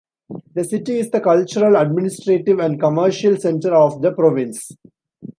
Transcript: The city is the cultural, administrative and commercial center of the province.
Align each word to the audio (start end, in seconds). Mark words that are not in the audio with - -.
The 0.55 0.63
city 0.63 0.97
is 0.97 1.11
the 1.11 1.21
cultural, 1.21 1.75
administrative 1.75 2.57
and 2.57 2.79
commercial 2.79 3.37
center 3.37 3.75
of 3.75 4.01
the 4.01 4.11
province. 4.11 4.71